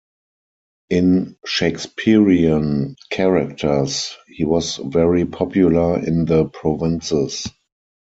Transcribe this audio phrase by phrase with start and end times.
[0.89, 7.45] In Shakespearian characters he was very popular in the provinces.